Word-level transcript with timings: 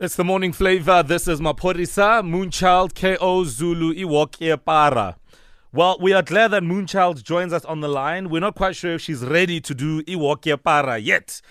It's 0.00 0.14
the 0.14 0.22
morning 0.22 0.52
flavor. 0.52 1.02
This 1.02 1.26
is 1.26 1.40
Maphorisa, 1.40 2.22
Moonchild, 2.22 2.94
KO 2.94 3.42
Zulu, 3.42 3.92
Iwalk 3.92 4.40
Ye 4.40 4.54
Phara. 4.64 5.16
Well, 5.72 5.96
we 6.00 6.12
are 6.12 6.22
glad 6.22 6.52
that 6.52 6.62
Moonchild 6.62 7.24
joins 7.24 7.52
us 7.52 7.64
on 7.64 7.80
the 7.80 7.88
line. 7.88 8.28
We're 8.28 8.38
not 8.38 8.54
quite 8.54 8.76
sure 8.76 8.94
if 8.94 9.00
she's 9.00 9.24
ready 9.24 9.60
to 9.60 9.74
do 9.74 10.04
Iwalk 10.04 10.46
Ye 10.46 10.56
Phara 10.56 10.98
yet, 10.98 11.42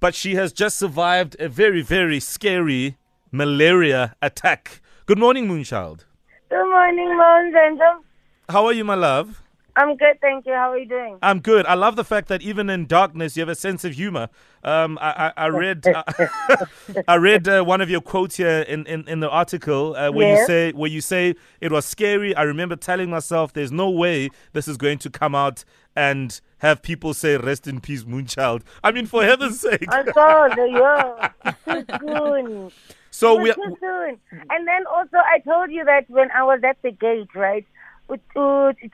but 0.00 0.14
she 0.14 0.34
has 0.36 0.50
just 0.50 0.78
survived 0.78 1.36
a 1.38 1.50
very, 1.50 1.82
very 1.82 2.20
scary 2.20 2.96
malaria 3.30 4.16
attack. 4.22 4.80
Good 5.04 5.18
morning, 5.18 5.46
Moonchild. 5.46 6.06
Good 6.48 6.70
morning, 6.70 7.20
Angel. 7.54 8.02
How 8.48 8.64
are 8.64 8.72
you, 8.72 8.84
my 8.84 8.94
love? 8.94 9.42
I'm 9.76 9.96
good, 9.96 10.20
thank 10.20 10.46
you. 10.46 10.52
How 10.52 10.72
are 10.72 10.78
you 10.78 10.86
doing? 10.86 11.18
I'm 11.22 11.40
good. 11.40 11.66
I 11.66 11.74
love 11.74 11.96
the 11.96 12.04
fact 12.04 12.28
that 12.28 12.42
even 12.42 12.68
in 12.70 12.86
darkness, 12.86 13.36
you 13.36 13.40
have 13.40 13.48
a 13.48 13.54
sense 13.54 13.84
of 13.84 13.94
humor. 13.94 14.28
Um, 14.62 14.98
I, 15.00 15.32
I, 15.36 15.44
I 15.44 15.46
read, 15.46 15.84
I 17.08 17.14
read 17.16 17.48
uh, 17.48 17.62
one 17.62 17.80
of 17.80 17.88
your 17.90 18.00
quotes 18.00 18.36
here 18.36 18.60
in, 18.60 18.86
in, 18.86 19.06
in 19.08 19.20
the 19.20 19.28
article 19.28 19.94
uh, 19.96 20.10
where 20.10 20.38
you 20.38 20.46
say 20.46 20.72
where 20.72 20.90
you 20.90 21.00
say 21.00 21.34
it 21.60 21.72
was 21.72 21.84
scary. 21.84 22.34
I 22.34 22.42
remember 22.42 22.76
telling 22.76 23.10
myself, 23.10 23.52
"There's 23.52 23.72
no 23.72 23.90
way 23.90 24.30
this 24.52 24.68
is 24.68 24.76
going 24.76 24.98
to 24.98 25.10
come 25.10 25.34
out 25.34 25.64
and 25.96 26.40
have 26.58 26.82
people 26.82 27.14
say 27.14 27.36
rest 27.36 27.66
in 27.66 27.80
peace, 27.80 28.04
Moonchild." 28.04 28.62
I 28.84 28.92
mean, 28.92 29.06
for 29.06 29.24
heaven's 29.24 29.60
sake. 29.62 29.86
I 29.88 30.04
saw 30.12 30.48
the. 30.48 31.30
Too 31.64 31.84
soon. 32.00 32.72
So 33.10 33.36
we 33.40 33.52
too 33.52 33.76
soon. 33.80 34.18
And 34.30 34.68
then 34.68 34.86
also, 34.86 35.16
I 35.16 35.40
told 35.40 35.70
you 35.70 35.84
that 35.84 36.08
when 36.08 36.30
I 36.30 36.42
was 36.44 36.60
at 36.64 36.80
the 36.82 36.92
gate, 36.92 37.34
right? 37.34 37.66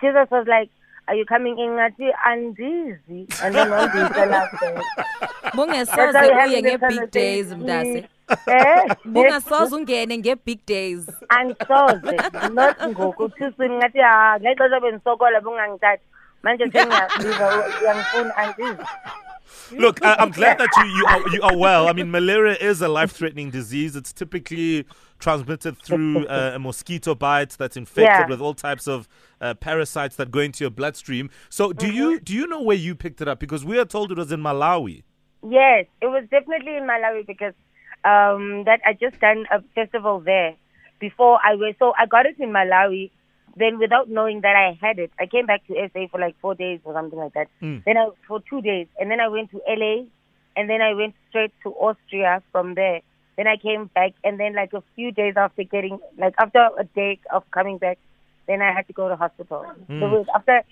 Jesus 0.01 0.31
was 0.31 0.47
like, 0.47 0.71
"Are 1.09 1.15
you 1.17 1.25
coming 1.25 1.59
in?" 1.59 1.71
Ngathi 1.71 2.11
andizi. 2.27 3.27
And 3.43 3.55
then 3.55 3.71
one 3.71 3.89
day 3.93 4.09
fell 4.15 4.35
out 4.35 4.51
there. 4.61 4.81
bungasoze 5.55 6.13
That's 6.13 6.17
how 6.17 6.23
we 6.23 6.35
uye 6.35 6.41
having 6.41 6.63
this 6.65 6.73
nge-big 6.81 7.11
days 7.11 7.47
conversation. 7.49 7.61
mntase 7.61 8.09
Eh? 8.47 8.95
bungasoze 9.05 9.75
ungene 9.77 10.19
nge-big 10.19 10.67
days 10.67 11.07
angisoze 11.29 12.17
not 12.53 12.77
ngoku 12.89 13.31
soon 13.57 13.73
ngathi 13.79 14.01
ha 14.01 14.39
ngexesha 14.41 14.81
bendisokola 14.81 15.41
bungangithathi 15.41 16.03
manje 16.43 16.65
sengiyabiza 16.73 17.47
uyangifuna 17.83 18.37
andizi 18.37 18.83
Look, 19.73 20.05
I, 20.05 20.17
I'm 20.19 20.31
glad 20.31 20.59
that 20.59 20.69
you 20.77 20.85
you 20.85 21.07
are, 21.07 21.29
you 21.35 21.43
are 21.43 21.57
well. 21.57 21.89
I 21.89 21.93
mean, 21.93 22.11
malaria 22.19 22.57
is 22.61 22.81
a 22.83 22.89
life-threatening 22.89 23.51
disease. 23.51 23.97
It's 23.97 24.13
typically 24.13 24.85
transmitted 25.19 25.79
through 25.79 26.27
uh, 26.27 26.53
a 26.55 26.59
mosquito 26.59 27.15
bite 27.15 27.51
that's 27.51 27.77
infected 27.77 28.05
Yeah. 28.21 28.27
with 28.29 28.41
all 28.41 28.55
types 28.55 28.87
of 28.87 29.09
uh, 29.41 29.55
parasites 29.55 30.17
that 30.17 30.31
go 30.31 30.41
into 30.41 30.65
your 30.65 30.71
bloodstream. 30.71 31.31
So, 31.49 31.73
do 31.73 31.87
Mm-hmm. 31.87 31.97
you 31.97 32.21
do 32.21 32.35
you 32.35 32.47
know 32.47 32.63
where 32.63 32.77
you 32.77 32.95
picked 32.95 33.21
it 33.21 33.29
up? 33.29 33.41
Because 33.41 33.65
we 33.65 33.79
are 33.79 33.85
told 33.85 34.13
it 34.13 34.19
was 34.19 34.31
in 34.33 34.41
Malawi. 34.41 35.03
Yes, 35.49 35.87
it 36.01 36.07
was 36.07 36.25
definitely 36.31 36.77
in 36.77 36.85
Malawi 36.85 37.27
because 37.27 37.55
um, 38.05 38.65
that 38.65 38.81
I 38.85 38.93
just 38.95 39.21
done 39.21 39.47
a 39.53 39.63
festival 39.75 40.21
there 40.21 40.55
before 41.01 41.39
I 41.45 41.55
went. 41.55 41.77
So 41.79 41.93
I 41.99 42.07
got 42.07 42.27
it 42.27 42.39
in 42.39 42.51
Malawi. 42.51 43.11
Then, 43.57 43.79
without 43.79 44.11
knowing 44.11 44.43
that 44.43 44.55
I 44.55 44.79
had 44.81 44.99
it, 44.99 45.11
I 45.19 45.27
came 45.27 45.47
back 45.47 45.67
to 45.67 45.75
SA 45.93 46.09
for 46.11 46.21
like 46.21 46.37
four 46.41 46.55
days 46.55 46.81
or 46.85 46.93
something 46.93 47.19
like 47.19 47.33
that. 47.33 47.49
Mm. 47.63 47.85
Then 47.85 47.97
I 47.97 48.09
for 48.29 48.41
two 48.49 48.61
days, 48.61 48.87
and 48.99 49.11
then 49.11 49.19
I 49.19 49.29
went 49.29 49.51
to 49.53 49.61
LA, 49.67 50.05
and 50.57 50.69
then 50.69 50.83
I 50.83 50.93
went 50.93 51.15
straight 51.29 51.53
to 51.63 51.71
Austria 51.71 52.43
from 52.53 52.75
there. 52.75 53.01
Then 53.37 53.47
I 53.47 53.57
came 53.57 53.87
back, 53.95 54.13
and 54.25 54.39
then 54.39 54.55
like 54.55 54.73
a 54.75 54.83
few 54.95 55.11
days 55.11 55.35
after 55.37 55.63
getting, 55.63 55.99
like 56.19 56.35
after 56.39 56.69
a 56.79 56.85
day 56.85 57.19
of 57.33 57.51
coming 57.51 57.79
back, 57.79 57.99
then 58.47 58.61
I 58.61 58.73
had 58.73 58.87
to 58.89 58.93
go 58.93 59.09
to 59.09 59.17
hospital. 59.17 59.65
So 59.89 59.95
it 59.95 60.01
was 60.01 60.27
after. 60.35 60.63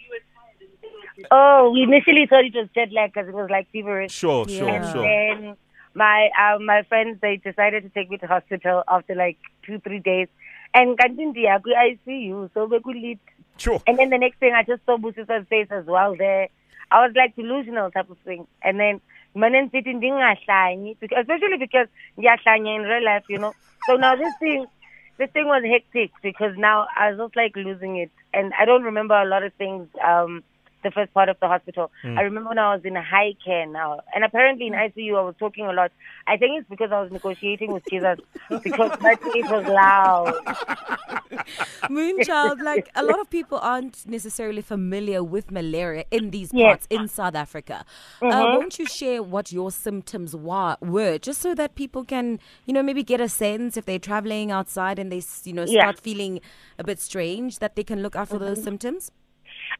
Oh, 1.30 1.70
we 1.72 1.82
initially 1.82 2.26
thought 2.28 2.44
it 2.44 2.54
was 2.54 2.68
jet 2.74 2.92
lag 2.92 3.12
because 3.14 3.28
it 3.28 3.34
was 3.34 3.48
like 3.50 3.68
feverish. 3.72 4.12
Sure, 4.12 4.48
sure, 4.48 4.68
Yeah. 4.68 4.92
sure. 4.92 5.02
Then 5.02 5.56
my 5.94 6.28
um, 6.38 6.66
my 6.66 6.82
friends 6.82 7.18
they 7.22 7.36
decided 7.36 7.82
to 7.84 7.88
take 7.90 8.10
me 8.10 8.18
to 8.18 8.26
hospital 8.26 8.82
after 8.88 9.14
like 9.14 9.38
two 9.64 9.78
three 9.78 10.00
days, 10.00 10.28
and 10.74 10.98
kanti 10.98 11.48
I 11.48 11.58
ICU 11.58 12.50
so 12.52 12.66
we 12.66 12.80
could 12.80 12.96
lead. 12.96 13.18
Sure. 13.56 13.80
And 13.86 13.98
then 13.98 14.10
the 14.10 14.18
next 14.18 14.38
thing 14.38 14.52
I 14.52 14.64
just 14.64 14.84
saw 14.84 14.96
Busisa's 14.98 15.46
face 15.48 15.68
as 15.70 15.86
well 15.86 16.16
there. 16.16 16.48
I 16.90 17.06
was 17.06 17.14
like 17.16 17.34
delusional 17.36 17.90
type 17.90 18.10
of 18.10 18.18
thing, 18.18 18.46
and 18.62 18.78
then 18.78 19.00
manen 19.34 19.70
sithi 19.70 19.94
ndingahlanyi 19.94 20.96
because 21.00 21.20
especially 21.20 21.58
because 21.58 21.88
ngiyahlanya 22.18 22.76
in 22.76 22.82
real 22.82 23.04
life, 23.04 23.24
you 23.28 23.38
know. 23.38 23.54
So 23.86 23.96
now 23.96 24.16
this 24.16 24.34
thing. 24.40 24.66
This 25.16 25.30
thing 25.30 25.46
was 25.46 25.62
hectic 25.62 26.10
because 26.24 26.56
now 26.56 26.88
I 26.98 27.10
was 27.10 27.18
just 27.18 27.36
like 27.36 27.54
losing 27.54 27.98
it, 27.98 28.10
and 28.32 28.52
I 28.58 28.64
don't 28.64 28.82
remember 28.82 29.14
a 29.14 29.24
lot 29.24 29.44
of 29.44 29.52
things. 29.54 29.86
Um, 30.04 30.42
the 30.84 30.90
first 30.92 31.12
part 31.12 31.28
of 31.28 31.36
the 31.40 31.48
hospital. 31.48 31.90
Hmm. 32.02 32.18
I 32.18 32.22
remember 32.22 32.50
when 32.50 32.58
I 32.58 32.74
was 32.74 32.84
in 32.84 32.94
high 32.94 33.34
care 33.44 33.66
now, 33.66 34.00
and 34.14 34.24
apparently 34.24 34.68
in 34.68 34.74
ICU 34.74 35.18
I 35.18 35.22
was 35.22 35.34
talking 35.38 35.66
a 35.66 35.72
lot. 35.72 35.90
I 36.26 36.36
think 36.36 36.60
it's 36.60 36.68
because 36.70 36.92
I 36.92 37.00
was 37.00 37.10
negotiating 37.10 37.72
with 37.72 37.82
Jesus 37.90 38.18
because 38.62 38.92
my 39.00 39.14
teeth 39.14 39.50
was 39.50 39.66
loud. 39.66 40.34
moonchild 41.90 42.62
like 42.62 42.88
a 42.94 43.02
lot 43.02 43.20
of 43.20 43.28
people 43.28 43.58
aren't 43.58 44.06
necessarily 44.06 44.62
familiar 44.62 45.22
with 45.22 45.50
malaria 45.50 46.04
in 46.10 46.30
these 46.30 46.50
Yes. 46.52 46.64
parts 46.66 46.86
in 46.90 47.08
south 47.08 47.34
africa 47.34 47.84
uh, 48.22 48.26
mm-hmm. 48.26 48.56
won't 48.56 48.78
you 48.78 48.86
share 48.86 49.22
what 49.22 49.52
your 49.52 49.70
symptoms 49.70 50.34
wa- 50.36 50.76
were 50.80 51.18
just 51.18 51.40
so 51.40 51.54
that 51.54 51.74
people 51.74 52.04
can 52.04 52.38
you 52.66 52.72
know 52.72 52.82
maybe 52.82 53.02
get 53.02 53.20
a 53.20 53.28
sense 53.28 53.76
if 53.76 53.84
they're 53.84 53.98
traveling 53.98 54.50
outside 54.50 54.98
and 54.98 55.10
they 55.10 55.22
you 55.44 55.52
know 55.52 55.64
Yeah. 55.64 55.82
start 55.82 55.98
feeling 56.00 56.40
a 56.78 56.84
bit 56.84 57.00
strange 57.00 57.58
that 57.58 57.76
they 57.76 57.84
can 57.84 58.02
look 58.02 58.16
out 58.16 58.28
for 58.28 58.38
those 58.38 58.58
mm-hmm. 58.58 58.64
symptoms 58.64 59.10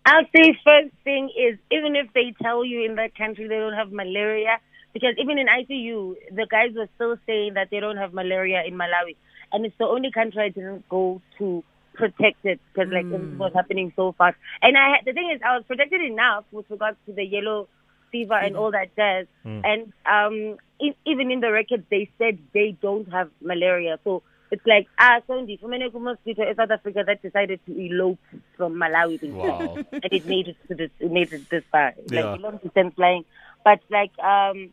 I'll 0.07 0.27
say 0.37 0.59
first 0.65 0.95
thing 1.03 1.31
is 1.37 1.59
even 1.71 1.97
if 1.97 2.13
they 2.13 2.35
tell 2.43 2.65
you 2.65 2.85
in 2.85 2.97
that 2.97 3.15
country 3.17 3.49
they 3.49 3.57
don't 3.57 3.73
have 3.73 3.91
malaria, 3.91 4.59
because 4.93 5.15
even 5.19 5.39
in 5.39 5.47
ICU 5.47 6.15
the 6.31 6.47
guys 6.51 6.73
were 6.75 6.89
still 6.97 7.17
saying 7.27 7.55
that 7.55 7.69
they 7.71 7.81
don't 7.81 7.97
have 7.97 8.13
malaria 8.13 8.63
in 8.67 8.75
Malawi, 8.75 9.17
and 9.53 9.65
it's 9.65 9.77
the 9.79 9.87
only 9.87 10.11
country 10.11 10.43
I 10.43 10.49
didn't 10.51 10.89
go 10.89 11.23
to 11.39 11.65
protect 11.95 12.45
it 12.45 12.61
because 12.73 12.93
like 12.93 13.09
this 13.09 13.39
was 13.39 13.53
happening 13.55 13.93
so 13.97 14.13
fast. 14.19 14.37
And 14.61 14.77
I 14.77 14.97
had, 14.97 15.05
the 15.07 15.13
thing 15.13 15.31
is 15.35 15.41
I 15.47 15.57
was 15.57 15.65
protected 15.67 16.03
enough 16.03 16.45
with 16.53 16.69
regards 16.69 16.99
to 17.07 17.13
the 17.13 17.25
yellow 17.25 17.69
fever 18.13 18.35
and 18.35 18.57
all 18.57 18.71
that 18.73 18.95
jazz, 18.97 19.27
and 19.45 19.93
um 20.05 20.59
in, 20.81 20.95
even 21.07 21.31
in 21.31 21.41
the 21.41 21.51
records 21.51 21.85
they 21.91 22.11
said 22.19 22.39
they 22.53 22.77
don't 22.83 23.11
have 23.11 23.31
malaria, 23.41 23.99
so. 24.05 24.23
It's 24.51 24.67
like 24.67 24.87
ah, 24.99 25.21
so 25.27 25.35
ndifumene 25.35 25.93
mosquito 25.93 26.49
in 26.49 26.55
South 26.55 26.71
Africa 26.71 27.03
that 27.07 27.23
decided 27.23 27.61
to 27.67 27.73
elope 27.79 28.19
from 28.57 28.75
Malawi. 28.75 29.33
Wow. 29.33 29.77
and 29.93 30.05
it 30.13 30.27
made 30.27 30.49
it 30.49 30.57
to 30.69 30.75
this 30.75 30.91
it 31.01 31.11
made 31.11 31.33
it 31.33 31.49
this 31.51 31.65
far. 31.73 31.95
Yeah. 32.11 32.33
Like 32.33 32.41
long 32.41 32.57
distance 32.63 32.95
flying. 32.95 33.25
But 33.65 33.81
like 33.91 34.17
um 34.19 34.71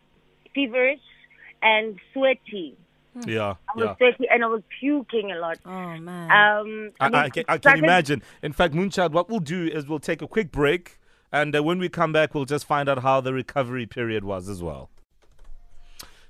feverish 0.53 0.99
and 1.61 1.99
sweaty. 2.13 2.75
Yeah, 3.25 3.55
I 3.67 3.75
was 3.75 3.85
yeah. 3.85 3.95
sweaty 3.97 4.27
and 4.29 4.43
I 4.43 4.47
was 4.47 4.61
puking 4.79 5.31
a 5.31 5.35
lot. 5.39 5.57
oh 5.65 5.97
man 5.97 6.31
Um 6.31 6.91
I, 6.99 7.09
mean, 7.09 7.15
I, 7.15 7.29
can, 7.29 7.43
I 7.47 7.53
can 7.57 7.61
started- 7.61 7.83
imagine. 7.83 8.23
In 8.41 8.53
fact, 8.53 8.73
Moonchild, 8.73 9.11
what 9.11 9.29
we'll 9.29 9.39
do 9.39 9.67
is 9.67 9.87
we'll 9.87 9.99
take 9.99 10.21
a 10.21 10.27
quick 10.27 10.51
break, 10.51 10.97
and 11.31 11.53
uh, 11.55 11.61
when 11.61 11.77
we 11.79 11.89
come 11.89 12.13
back, 12.13 12.33
we'll 12.33 12.45
just 12.45 12.65
find 12.65 12.87
out 12.87 12.99
how 12.99 13.19
the 13.19 13.33
recovery 13.33 13.85
period 13.85 14.23
was 14.23 14.47
as 14.47 14.63
well. 14.63 14.89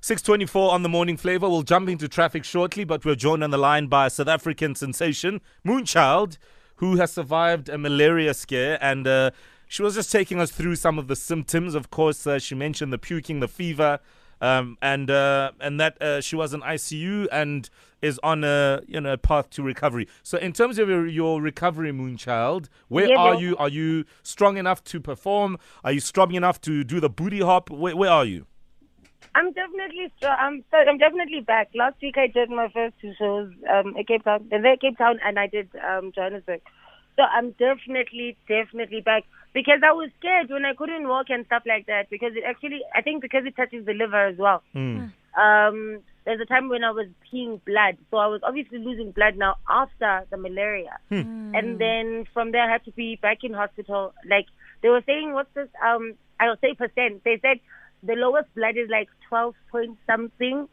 624 0.04 0.72
on 0.72 0.82
the 0.82 0.88
morning 0.88 1.16
flavor. 1.16 1.48
We'll 1.48 1.62
jump 1.62 1.88
into 1.88 2.08
traffic 2.08 2.42
shortly, 2.42 2.82
but 2.82 3.04
we're 3.04 3.14
joined 3.14 3.44
on 3.44 3.52
the 3.52 3.56
line 3.56 3.86
by 3.86 4.06
a 4.06 4.10
South 4.10 4.26
African 4.26 4.74
sensation, 4.74 5.40
Moonchild, 5.64 6.38
who 6.76 6.96
has 6.96 7.12
survived 7.12 7.68
a 7.68 7.78
malaria 7.78 8.34
scare. 8.34 8.78
And 8.82 9.06
uh, 9.06 9.30
she 9.68 9.80
was 9.80 9.94
just 9.94 10.10
taking 10.10 10.40
us 10.40 10.50
through 10.50 10.74
some 10.74 10.98
of 10.98 11.06
the 11.06 11.14
symptoms. 11.14 11.76
Of 11.76 11.90
course, 11.90 12.26
uh, 12.26 12.40
she 12.40 12.56
mentioned 12.56 12.92
the 12.92 12.98
puking, 12.98 13.38
the 13.38 13.46
fever, 13.46 14.00
um, 14.40 14.76
and 14.82 15.08
uh, 15.08 15.52
and 15.60 15.78
that 15.78 16.02
uh, 16.02 16.20
she 16.20 16.34
was 16.34 16.52
in 16.52 16.62
ICU 16.62 17.28
and 17.30 17.70
is 18.02 18.18
on 18.24 18.42
a 18.42 18.80
you 18.88 19.00
know 19.00 19.16
path 19.16 19.50
to 19.50 19.62
recovery. 19.62 20.08
So, 20.24 20.36
in 20.36 20.52
terms 20.52 20.80
of 20.80 20.88
your, 20.88 21.06
your 21.06 21.40
recovery, 21.40 21.92
Moonchild, 21.92 22.66
where 22.88 23.08
Yeah, 23.08 23.18
are 23.18 23.30
bro. 23.34 23.38
you? 23.38 23.56
Are 23.56 23.68
you 23.68 24.04
strong 24.24 24.56
enough 24.56 24.82
to 24.82 24.98
perform? 25.00 25.58
Are 25.84 25.92
you 25.92 26.00
strong 26.00 26.34
enough 26.34 26.60
to 26.62 26.82
do 26.82 26.98
the 26.98 27.08
booty 27.08 27.38
hop? 27.40 27.70
Where, 27.70 27.94
where 27.94 28.10
are 28.10 28.24
you? 28.24 28.46
I'm 29.34 29.52
definitely 29.52 30.12
strong. 30.16 30.36
I'm 30.38 30.64
so- 30.70 30.76
I'm 30.88 30.98
definitely 30.98 31.40
back. 31.40 31.70
Last 31.74 31.96
week 32.02 32.16
I 32.18 32.26
did 32.26 32.50
my 32.50 32.68
first 32.68 32.94
two 33.00 33.12
shows 33.18 33.50
um 33.70 33.96
in 33.96 34.04
Cape 34.04 34.24
Town, 34.24 34.48
and 34.52 34.64
then 34.64 34.76
Cape 34.80 34.98
Town, 34.98 35.18
and 35.24 35.38
I 35.38 35.46
did 35.46 35.68
um 35.76 36.12
Johannesburg. 36.14 36.60
So 37.16 37.22
I'm 37.22 37.50
definitely 37.52 38.36
definitely 38.48 39.00
back 39.00 39.24
because 39.54 39.80
I 39.84 39.92
was 39.92 40.10
scared 40.18 40.50
when 40.50 40.64
I 40.64 40.74
couldn't 40.74 41.08
walk 41.08 41.26
and 41.30 41.44
stuff 41.46 41.62
like 41.66 41.86
that 41.86 42.08
because 42.10 42.32
it 42.36 42.44
actually 42.46 42.80
I 42.94 43.02
think 43.02 43.22
because 43.22 43.44
it 43.46 43.56
touches 43.56 43.84
the 43.86 43.94
liver 43.94 44.26
as 44.26 44.36
well. 44.38 44.62
Um, 45.34 46.00
there's 46.24 46.40
a 46.40 46.46
time 46.46 46.68
when 46.68 46.84
I 46.84 46.90
was 46.90 47.06
peeing 47.26 47.60
blood, 47.64 47.96
so 48.10 48.18
I 48.18 48.26
was 48.26 48.40
obviously 48.44 48.78
losing 48.78 49.12
blood 49.12 49.36
now 49.36 49.56
after 49.68 50.24
the 50.30 50.36
malaria, 50.36 50.98
and 51.54 51.78
then 51.80 52.26
from 52.34 52.52
there 52.52 52.62
I 52.68 52.70
had 52.72 52.84
to 52.84 52.92
be 52.92 53.16
back 53.16 53.38
in 53.42 53.52
hospital. 53.54 54.12
Like 54.28 54.46
they 54.82 54.88
were 54.90 55.02
saying, 55.06 55.32
what's 55.32 55.52
this? 55.54 55.68
Um, 55.84 56.14
I'll 56.38 56.56
say 56.60 56.74
percent. 56.74 57.24
They 57.24 57.38
said 57.40 57.60
the 58.02 58.14
lowest 58.14 58.52
blood 58.54 58.76
is 58.76 58.88
like 58.90 59.08
12 59.28 59.54
point 59.70 59.98
something, 60.06 60.68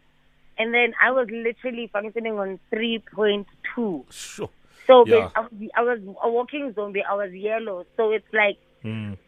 and 0.57 0.73
then 0.73 0.93
I 1.01 1.11
was 1.11 1.27
literally 1.31 1.89
functioning 1.91 2.33
on 2.39 2.59
3.2. 2.73 4.05
Sure. 4.11 4.49
So 4.87 5.05
Yeah. 5.05 5.29
I, 5.35 5.41
was, 5.41 5.51
I 5.77 5.81
was 5.83 5.99
a 6.23 6.29
walking 6.29 6.73
zombie. 6.73 7.03
I 7.03 7.13
was 7.15 7.31
yellow. 7.31 7.85
So 7.95 8.11
it's 8.11 8.25
like, 8.33 8.57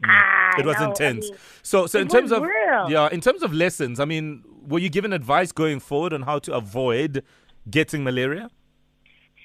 ah, 0.03 0.55
It 0.59 0.65
was 0.65 0.75
no, 0.79 0.85
I 0.85 0.89
intense. 0.89 1.29
mean, 1.29 1.39
so, 1.61 1.85
so 1.85 1.99
in 1.99 2.07
terms 2.07 2.31
of 2.31 2.41
real. 2.41 2.89
yeah, 2.89 3.09
in 3.11 3.21
terms 3.21 3.43
of 3.43 3.53
lessons, 3.53 3.99
I 3.99 4.05
mean, 4.05 4.43
were 4.67 4.79
you 4.79 4.89
given 4.89 5.13
advice 5.13 5.51
going 5.51 5.79
forward 5.79 6.13
on 6.13 6.23
how 6.23 6.39
to 6.39 6.53
avoid 6.53 7.23
getting 7.69 8.03
malaria? 8.03 8.49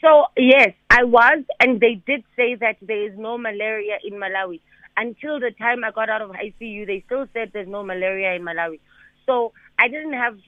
So 0.00 0.26
yes, 0.36 0.72
I 0.90 1.04
was, 1.04 1.42
and 1.60 1.80
they 1.80 1.94
did 2.06 2.22
say 2.36 2.54
that 2.56 2.76
there 2.80 3.06
is 3.10 3.18
no 3.18 3.36
malaria 3.38 3.98
in 4.04 4.14
Malawi. 4.14 4.60
Until 4.96 5.38
the 5.40 5.50
time 5.50 5.84
I 5.84 5.90
got 5.90 6.08
out 6.08 6.22
of 6.22 6.30
ICU, 6.30 6.86
they 6.86 7.02
still 7.06 7.26
said 7.32 7.50
there's 7.52 7.68
no 7.68 7.82
malaria 7.82 8.34
in 8.34 8.42
Malawi. 8.42 8.80
So 9.26 9.52
I 9.78 9.88
didn't 9.88 10.14
have 10.14 10.38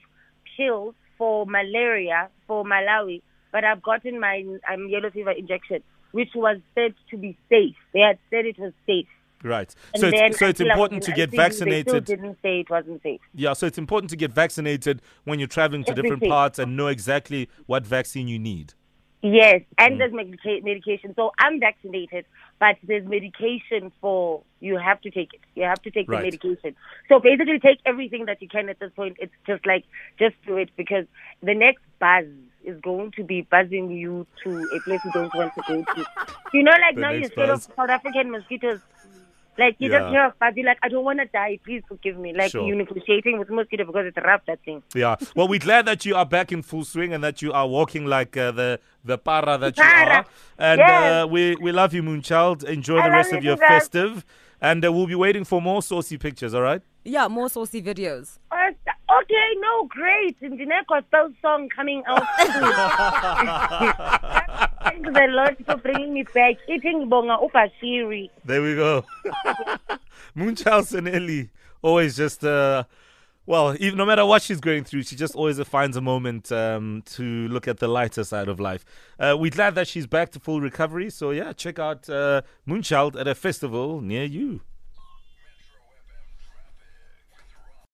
pills 0.57 0.95
for 1.17 1.45
malaria 1.45 2.29
for 2.47 2.63
Malawi, 2.63 3.21
but 3.51 3.63
I've 3.63 3.81
gotten 3.83 4.19
my 4.19 4.43
um, 4.71 4.87
yellow 4.89 5.09
fever 5.11 5.31
injection, 5.31 5.83
which 6.11 6.29
was 6.33 6.57
said 6.75 6.93
to 7.11 7.17
be 7.17 7.37
safe. 7.49 7.75
They 7.93 7.99
had 7.99 8.17
said 8.29 8.45
it 8.45 8.57
was 8.57 8.73
safe. 8.85 9.07
Right. 9.43 9.73
And 9.93 10.01
So 10.01 10.07
it's, 10.07 10.39
so 10.39 10.47
it's 10.47 10.59
until 10.59 10.71
I 10.71 10.75
was 10.75 10.85
important 10.91 11.03
to 11.03 11.11
get 11.13 11.29
ICU, 11.29 11.31
They 11.31 11.37
vaccinated. 11.37 11.87
still 12.07 12.15
didn't 12.17 12.37
say 12.41 12.59
it 12.61 12.69
wasn't 12.69 13.01
safe. 13.03 13.21
Yeah, 13.33 13.53
so 13.53 13.67
it's 13.67 13.77
important 13.77 14.09
to 14.09 14.15
get 14.17 14.31
vaccinated 14.33 15.01
when 15.25 15.39
you're 15.39 15.47
traveling 15.47 15.83
to 15.85 15.93
different 15.93 16.23
parts 16.23 16.59
and 16.59 16.75
know 16.75 16.87
exactly 16.87 17.49
what 17.65 17.85
vaccine 17.85 18.27
you 18.27 18.39
need. 18.39 18.73
Yes, 19.21 19.61
and 19.77 19.95
Mm. 19.95 19.97
there's 19.97 20.13
medica- 20.13 20.61
medication. 20.63 21.13
So 21.15 21.31
I'm 21.39 21.59
vaccinated, 21.59 22.25
but 22.59 22.75
there's 22.83 23.05
medication 23.07 23.91
for 24.01 24.43
you 24.59 24.77
have 24.77 25.01
to 25.01 25.11
take 25.11 25.33
it. 25.33 25.41
You 25.55 25.63
have 25.63 25.81
to 25.83 25.91
take 25.91 26.09
Right. 26.09 26.19
the 26.19 26.23
medication. 26.23 26.75
So 27.07 27.19
basically, 27.19 27.59
take 27.59 27.79
everything 27.85 28.25
that 28.25 28.41
you 28.41 28.47
can 28.49 28.69
at 28.69 28.79
this 28.79 28.91
point. 28.95 29.17
It's 29.19 29.33
just 29.47 29.65
like 29.65 29.85
just 30.19 30.35
do 30.45 30.57
it 30.57 30.69
because 30.75 31.05
the 31.41 31.53
next 31.55 31.83
buzz 31.99 32.25
is 32.63 32.79
going 32.81 33.11
to 33.11 33.23
be 33.23 33.41
buzzing 33.49 33.89
you 33.91 34.27
to 34.43 34.49
a 34.75 34.79
place 34.81 34.99
you 35.05 35.11
don't 35.13 35.33
want 35.33 35.53
to 35.55 35.63
go 35.67 35.83
to. 35.95 36.05
You 36.53 36.63
know, 36.63 36.71
like 36.71 36.95
The 36.95 37.01
now 37.01 37.11
you're 37.11 37.29
scared 37.29 37.49
of. 37.49 37.63
South 37.77 37.89
African 37.89 38.31
mosquitoes. 38.31 38.79
Like 39.59 39.75
you 39.79 39.91
Yeah. 39.91 39.99
just 39.99 40.09
hear 40.11 40.25
of 40.25 40.39
buzz, 40.39 40.53
like, 40.65 40.77
I 40.81 40.87
don't 40.89 41.03
want 41.03 41.19
to 41.19 41.25
die. 41.25 41.59
Please 41.65 41.83
forgive 41.87 42.17
me. 42.17 42.33
Like 42.33 42.51
Sure. 42.51 42.65
you're 42.65 42.77
negotiating 42.77 43.37
with 43.39 43.49
mosquito 43.49 43.83
because 43.85 44.05
it's 44.07 44.17
rough 44.17 44.41
that 44.47 44.59
thing. 44.63 44.81
Yeah. 44.95 45.15
Well, 45.35 45.47
we're 45.47 45.59
glad 45.59 45.85
that 45.85 46.05
you 46.05 46.15
are 46.15 46.25
back 46.25 46.51
in 46.51 46.61
full 46.61 46.85
swing 46.85 47.13
and 47.13 47.23
that 47.23 47.41
you 47.41 47.51
are 47.53 47.67
walking 47.67 48.05
like 48.05 48.35
uh, 48.37 48.51
the 48.51 48.79
the 49.03 49.17
para 49.17 49.57
that 49.57 49.77
you 49.77 49.83
Para. 49.83 50.15
are. 50.19 50.25
And 50.57 50.79
Yes. 50.79 51.23
uh, 51.23 51.27
we 51.27 51.55
we 51.57 51.71
love 51.71 51.93
you, 51.93 52.01
Moonchild. 52.03 52.63
Enjoy 52.63 52.97
I 52.99 53.09
the 53.09 53.11
rest 53.11 53.31
you 53.31 53.37
of 53.39 53.43
your 53.43 53.55
too, 53.57 53.61
guys. 53.61 53.69
festive, 53.87 54.25
and 54.61 54.83
uh, 54.85 54.91
we'll 54.93 55.07
be 55.07 55.15
waiting 55.15 55.43
for 55.45 55.61
more 55.61 55.81
saucy 55.81 56.17
pictures. 56.17 56.53
All 56.53 56.61
right. 56.61 56.81
Yeah, 57.03 57.27
more 57.27 57.49
saucy 57.49 57.81
videos. 57.81 58.39
Uh, 58.51 58.71
Okay, 59.21 59.49
no, 59.59 59.85
great. 59.87 60.39
Ndine 60.39 60.85
gospel 60.87 61.33
song 61.41 61.67
coming 61.75 62.03
out 62.05 62.21
Thanks 65.01 65.17
a 65.17 65.27
lot 65.27 65.55
for 65.65 65.77
bringing 65.77 66.13
me 66.13 66.23
back. 66.23 66.55
Eating 66.67 67.07
bonga 67.07 67.37
upashiri. 67.37 68.29
There 68.43 68.61
we 68.61 68.75
go. 68.75 69.05
Moonchild 70.35 70.87
Sanelly 70.87 71.49
always 71.81 72.17
just. 72.17 72.43
Uh, 72.43 72.83
well, 73.45 73.75
even 73.79 73.97
no 73.97 74.05
matter 74.05 74.25
what 74.25 74.41
she's 74.41 74.59
going 74.59 74.83
through, 74.83 75.03
she 75.03 75.15
just 75.15 75.35
always 75.35 75.59
finds 75.61 75.95
a 75.97 76.01
moment 76.01 76.51
um, 76.51 77.01
to 77.13 77.47
look 77.47 77.67
at 77.67 77.79
the 77.79 77.87
lighter 77.87 78.23
side 78.23 78.47
of 78.47 78.59
life. 78.59 78.85
Uh, 79.17 79.35
we're 79.39 79.49
glad 79.49 79.73
that 79.75 79.87
she's 79.87 80.05
back 80.05 80.31
to 80.33 80.39
full 80.39 80.59
recovery. 80.61 81.09
So 81.09 81.31
yeah, 81.31 81.53
check 81.53 81.79
out 81.79 82.09
uh, 82.09 82.41
Moonchild 82.67 83.19
at 83.19 83.27
a 83.27 83.33
festival 83.33 84.01
near 84.01 84.25
you. 84.25 84.61